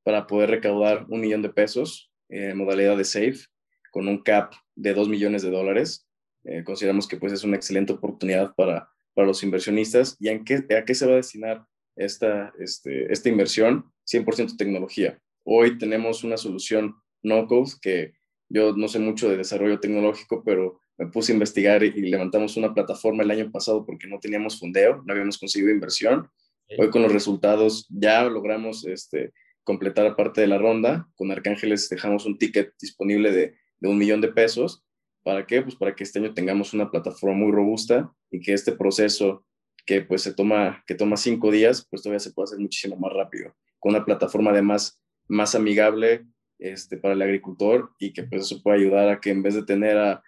[0.03, 3.47] para poder recaudar un millón de pesos en modalidad de SAFE
[3.91, 6.07] con un cap de dos millones de dólares.
[6.45, 10.17] Eh, consideramos que pues es una excelente oportunidad para, para los inversionistas.
[10.19, 13.91] ¿Y en qué, a qué se va a destinar esta, este, esta inversión?
[14.05, 15.19] 100% tecnología.
[15.43, 18.13] Hoy tenemos una solución no-code que
[18.49, 22.73] yo no sé mucho de desarrollo tecnológico, pero me puse a investigar y, levantamos una
[22.73, 26.29] plataforma el año pasado porque no teníamos fundeo, no habíamos conseguido inversión.
[26.77, 31.07] Hoy con los resultados ya logramos este, completar parte de la ronda.
[31.15, 34.83] Con Arcángeles dejamos un ticket disponible de, de un millón de pesos.
[35.23, 35.61] ¿Para qué?
[35.61, 39.45] Pues para que este año tengamos una plataforma muy robusta y que este proceso
[39.85, 43.13] que pues se toma, que toma cinco días, pues todavía se puede hacer muchísimo más
[43.13, 43.53] rápido.
[43.79, 46.25] Con una plataforma además más amigable
[46.59, 49.63] este, para el agricultor y que pues eso puede ayudar a que en vez de
[49.63, 50.21] tener a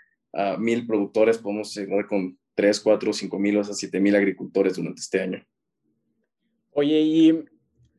[0.57, 4.99] mil productores, podemos llegar con tres, cuatro, cinco mil o hasta siete mil agricultores durante
[5.01, 5.45] este año.
[6.71, 7.45] Oye, y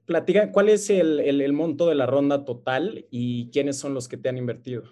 [0.04, 4.18] platica, ¿cuál es el, el, monto de la ronda total y quiénes son los que
[4.18, 4.84] te han invertido?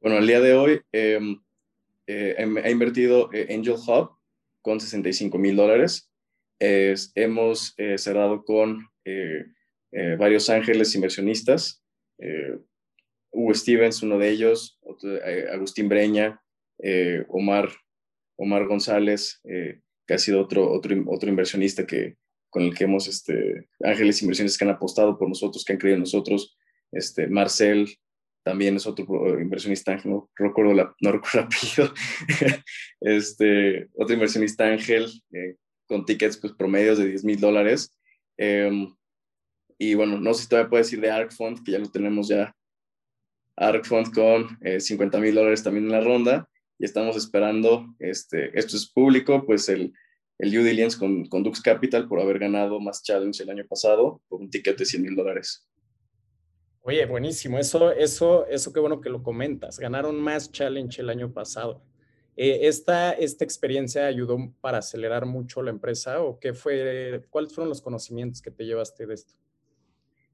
[0.00, 1.42] Bueno, al día de hoy em,
[2.06, 4.12] eh, eh, ha invertido eh, Angel Hub
[4.62, 6.10] con 65 mil dólares.
[6.58, 8.88] hemos eh, cerrado con
[10.18, 11.82] varios ángeles inversionistas.
[13.30, 16.40] Hugo Stevens, uno de ellos, eh, Agustín Breña,
[16.78, 17.68] eh, Omar,
[18.36, 22.16] Omar González, eh, que ha sido otro, otro, otro inversionista que,
[22.48, 25.96] con el que hemos, este, ángeles inversiones que han apostado por nosotros, que han creído
[25.96, 26.56] en nosotros,
[26.92, 27.86] este, Marcel
[28.42, 29.04] también es otro
[29.40, 31.92] inversionista ángel, no recuerdo, la, no recuerdo apellido,
[33.00, 35.06] este, otro inversionista ángel
[35.86, 37.96] con tickets pues, promedios de 10 mil dólares.
[38.36, 38.94] Em,
[39.78, 42.28] y bueno, no sé si todavía puedo decir de ARC Fund, que ya lo tenemos
[42.28, 42.54] ya
[43.60, 46.48] ArcFund con 50 eh, mil dólares también en la ronda
[46.78, 49.92] y estamos esperando, este, esto es público, pues el,
[50.38, 54.40] el due con, con, Dux Capital por haber ganado más challenge el año pasado por
[54.40, 55.68] un ticket de 100 mil dólares.
[56.82, 61.32] Oye, buenísimo, eso, eso, eso qué bueno que lo comentas, ganaron más challenge el año
[61.32, 61.82] pasado.
[62.36, 67.68] Eh, esta, ¿Esta experiencia ayudó para acelerar mucho la empresa o qué fue, cuáles fueron
[67.68, 69.34] los conocimientos que te llevaste de esto?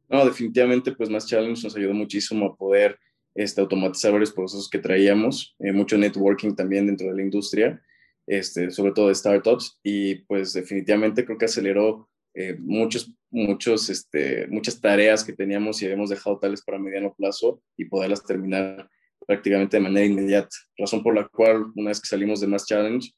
[0.09, 2.97] No, definitivamente, pues Más Challenge nos ayudó muchísimo a poder
[3.35, 7.83] este, automatizar varios procesos que traíamos, eh, mucho networking también dentro de la industria,
[8.27, 14.47] este, sobre todo de startups, y pues definitivamente creo que aceleró eh, muchos, muchos, este,
[14.49, 18.89] muchas tareas que teníamos y habíamos dejado tales para mediano plazo y poderlas terminar
[19.27, 20.57] prácticamente de manera inmediata.
[20.79, 23.11] Razón por la cual, una vez que salimos de Mass Challenge,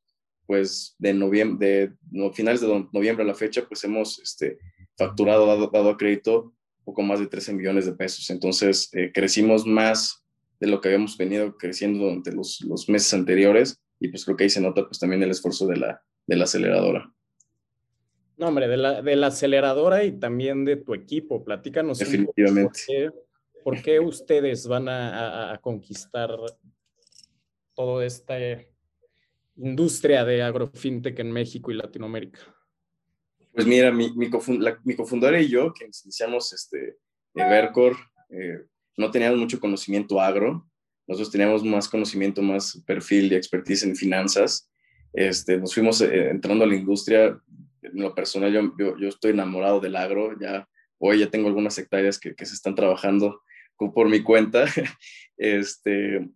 [0.45, 4.59] pues de noviembre, de finales de noviembre a la fecha, pues hemos este,
[4.97, 6.53] facturado, dado, dado a crédito
[6.85, 8.29] poco más de 13 millones de pesos.
[8.31, 10.25] Entonces, eh, crecimos más
[10.59, 14.45] de lo que habíamos venido creciendo durante los, los, meses anteriores y pues creo que
[14.45, 17.13] ahí se nota pues también el esfuerzo de la, de la aceleradora.
[18.39, 21.45] No, hombre, de la, de la aceleradora y también de tu equipo.
[21.45, 21.99] Platícanos.
[21.99, 22.81] Definitivamente.
[22.89, 23.29] Un poco
[23.65, 26.31] por, qué, ustedes van a, a, conquistar
[27.75, 28.39] toda esta
[29.59, 32.41] industria de agrofintech en México y Latinoamérica?
[33.53, 36.97] Pues mira, mi, mi, cofundadora y yo, que iniciamos este,
[37.35, 37.97] Evercore,
[38.31, 38.65] eh,
[38.97, 40.69] no teníamos mucho conocimiento agro.
[41.07, 44.71] Nosotros teníamos más conocimiento, más perfil y expertise en finanzas.
[45.13, 47.41] Este, nos fuimos eh, entrando a la industria
[47.93, 52.19] en lo personal, yo, yo, estoy enamorado del agro, ya hoy ya tengo algunas hectáreas
[52.19, 53.41] que, que se están trabajando
[53.77, 54.65] por mi cuenta,
[55.37, 56.29] este,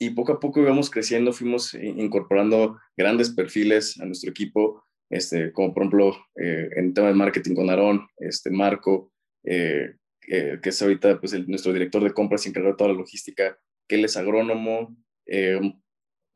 [0.00, 5.74] y poco a poco íbamos creciendo, fuimos incorporando grandes perfiles a nuestro equipo, este, como
[5.74, 9.12] por ejemplo eh, en tema de marketing con Aarón, este, Marco,
[9.44, 9.94] eh,
[10.28, 12.98] eh, que es ahorita pues, el, nuestro director de compras y encargado de toda la
[12.98, 13.58] logística,
[13.88, 14.96] que él es agrónomo,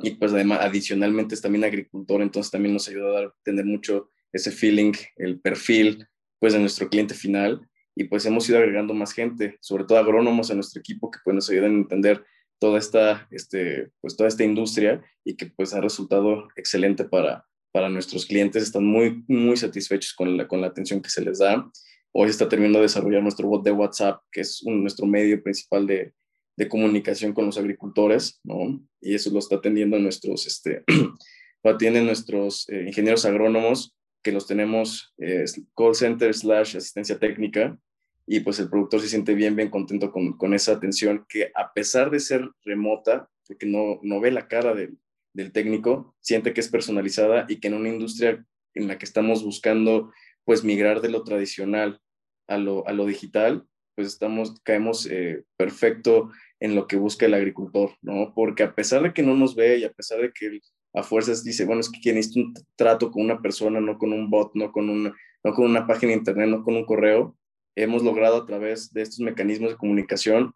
[0.05, 4.11] y pues además adicionalmente es también agricultor, entonces también nos ayuda a dar, tener mucho
[4.33, 6.07] ese feeling, el perfil,
[6.39, 7.61] pues de nuestro cliente final.
[7.95, 11.35] Y pues hemos ido agregando más gente, sobre todo agrónomos a nuestro equipo que pues
[11.35, 12.25] nos ayudan a entender
[12.59, 17.89] toda esta, este, pues toda esta industria y que pues ha resultado excelente para, para
[17.89, 18.63] nuestros clientes.
[18.63, 21.71] Están muy, muy satisfechos con la, con la atención que se les da.
[22.13, 26.13] Hoy está terminando de desarrollar nuestro bot de WhatsApp, que es nuestro medio principal de,
[26.57, 28.81] de, comunicación con los agricultores, ¿no?
[29.01, 30.85] Y eso lo está atendiendo nuestros, este,
[31.65, 35.45] lo atienden nuestros eh, ingenieros agrónomos que los tenemos eh,
[35.77, 37.79] call center slash asistencia técnica
[38.27, 41.73] y pues el productor se siente bien, bien contento con, con esa atención que a
[41.73, 44.97] pesar de ser remota, porque no, no ve la cara del,
[45.35, 49.45] del técnico, siente que es personalizada y que en una industria en la que estamos
[49.45, 50.13] buscando
[50.45, 52.01] pues migrar de lo tradicional
[52.49, 56.31] a lo, a lo digital, pues estamos, caemos eh, perfecto
[56.61, 58.33] en lo que busca el agricultor, ¿no?
[58.35, 60.61] Porque a pesar de que no nos ve y a pesar de que
[60.95, 64.29] a fuerzas dice, bueno, es que necesita un trato con una persona, no con un
[64.29, 67.37] bot, no con una, no con una página de internet, no con un correo,
[67.75, 70.55] hemos logrado a través de estos mecanismos de comunicación,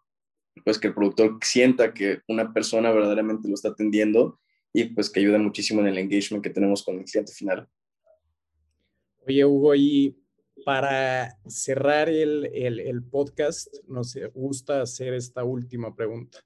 [0.63, 4.39] pues que el productor sienta que una persona verdaderamente lo está atendiendo
[4.73, 7.67] y pues que ayuda muchísimo en el engagement que tenemos con el cliente final.
[9.25, 10.17] Oye, Hugo, y
[10.65, 16.39] para cerrar el, el, el podcast, nos gusta hacer esta última pregunta.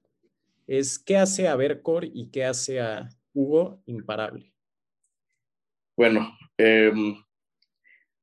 [0.66, 4.52] Es, ¿qué hace a Vercor y qué hace a Hugo imparable?
[5.96, 6.92] Bueno, eh,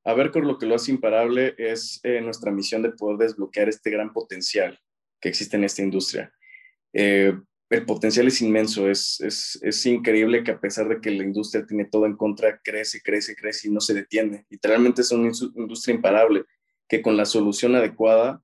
[0.06, 3.69] a ver con lo que lo hace imparable es eh, nuestra misión de poder desbloquear
[3.69, 4.80] este gran potencial
[5.22, 6.34] que existe en esta industria.
[6.93, 7.38] Eh,
[7.69, 11.65] el potencial es inmenso, es, es, es, increíble que a pesar de que la industria
[11.67, 14.45] tiene todo en contra, crece, crece, crece y no se detiene.
[14.50, 16.45] Literalmente es una industria imparable
[16.88, 18.41] que con la solución adecuada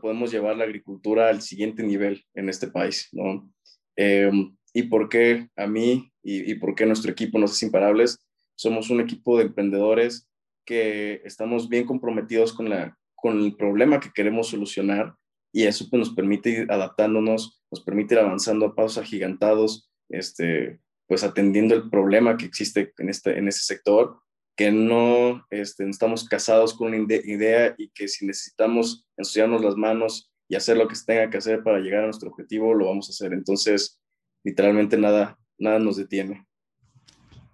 [0.00, 3.08] podemos llevar la agricultura al siguiente nivel en este país.
[3.12, 3.50] ¿no?
[3.96, 4.30] Eh,
[4.74, 8.18] y por qué a mí y, por qué nuestro equipo nos es imparables.
[8.56, 10.28] Somos un equipo de emprendedores
[10.66, 15.14] que estamos bien comprometidos con, la, con el problema que queremos solucionar
[15.52, 20.80] y eso pues, nos permite ir adaptándonos, nos permite ir avanzando a pasos agigantados, este,
[21.06, 24.18] pues atendiendo el problema que existe en este, en ese sector,
[24.56, 30.32] que no este, estamos casados con una idea y que si necesitamos ensuciarnos las manos
[30.48, 33.08] y hacer lo que se tenga que hacer para llegar a nuestro objetivo, lo vamos
[33.08, 33.32] a hacer.
[33.32, 34.00] Entonces,
[34.44, 36.46] literalmente nada, nada nos detiene.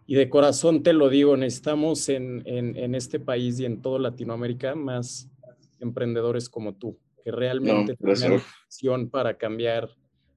[0.06, 4.00] Y de corazón te lo digo, necesitamos en, en, en este país y en toda
[4.00, 5.30] Latinoamérica más
[5.78, 9.88] emprendedores como tú, que realmente no, tengan visión para cambiar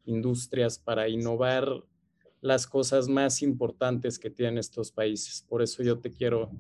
[0.05, 1.84] industrias, para innovar
[2.39, 5.43] las cosas más importantes que tienen estos países.
[5.47, 6.51] Por eso yo te quiero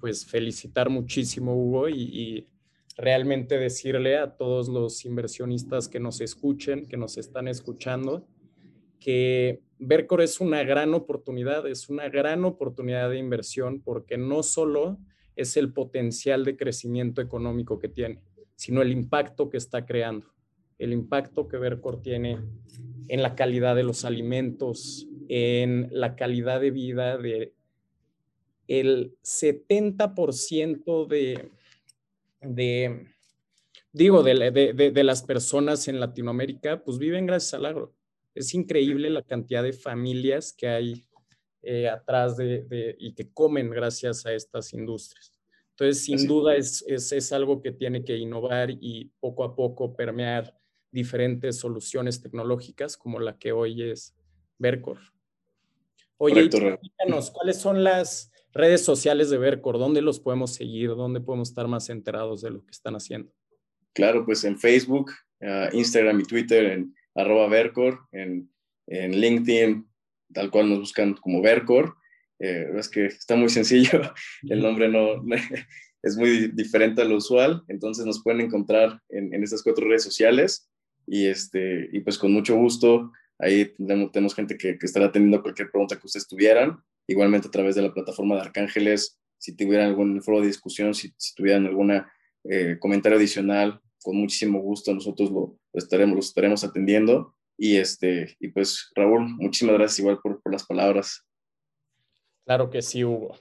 [0.00, 2.48] pues felicitar muchísimo, Hugo, y, y
[2.96, 8.26] realmente decirle a todos los inversionistas que nos escuchen, que nos están escuchando,
[9.02, 14.98] que Vercor es una gran oportunidad, es una gran oportunidad de inversión porque no solo
[15.34, 18.20] es el potencial de crecimiento económico que tiene,
[18.54, 20.26] sino el impacto que está creando,
[20.78, 22.38] el impacto que Vercor tiene
[23.08, 27.54] en la calidad de los alimentos, en la calidad de vida de
[28.68, 31.50] el 70% de,
[32.40, 33.06] de,
[33.92, 37.92] digo, de, las personas en Latinoamérica, pues viven gracias al agro.
[38.34, 41.04] Es increíble la cantidad de familias que hay
[41.62, 45.32] eh, atrás de, y que comen gracias a estas industrias.
[45.70, 49.96] Entonces, sin duda es, es, es, algo que tiene que innovar y poco a poco
[49.96, 50.54] permear
[50.90, 54.14] diferentes soluciones tecnológicas como la que hoy es
[54.58, 54.98] Vercor.
[56.18, 56.48] Oye,
[57.32, 59.78] ¿cuáles son las redes sociales de Vercor?
[59.78, 60.90] ¿Dónde los podemos seguir?
[60.90, 63.32] ¿Dónde podemos estar más enterados de lo que están haciendo?
[63.92, 65.10] Claro, pues en Facebook,
[65.40, 68.50] ah, Instagram y Twitter, en arroba Vercor, en,
[68.86, 69.86] en LinkedIn,
[70.32, 71.96] tal cual nos buscan como Vercor.
[72.38, 74.00] Eh, es que está muy sencillo,
[74.48, 75.22] el nombre no
[76.02, 80.02] es muy diferente a lo usual, entonces nos pueden encontrar en, en estas cuatro redes
[80.02, 80.68] sociales
[81.06, 83.72] y, este, y pues con mucho gusto, ahí
[84.10, 87.82] tenemos, gente que, que, estará atendiendo cualquier pregunta que ustedes tuvieran, igualmente a través de
[87.82, 92.02] la plataforma de Arcángeles, si tuvieran algún foro de discusión, si, tuvieran algún
[92.44, 97.34] eh, comentario adicional, con muchísimo gusto nosotros lo, estaremos, lo estaremos atendiendo.
[97.56, 101.24] Y, este, y pues Raúl, muchísimas gracias igual por, por las palabras.
[102.44, 103.36] Claro que sí, Hugo.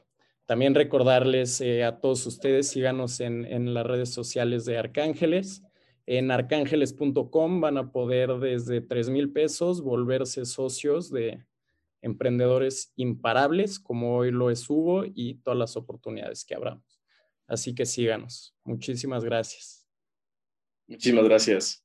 [0.45, 5.63] También recordarles eh, a todos ustedes, síganos en, en las redes sociales de Arcángeles.
[6.05, 11.45] En arcángeles.com van a poder desde 3 mil pesos volverse socios de
[12.01, 16.81] emprendedores imparables, como hoy lo es Hugo, y todas las oportunidades que habrá.
[17.47, 18.55] Así que síganos.
[18.63, 19.80] Muchísimas gracias.
[20.91, 21.83] Muchísimas gracias.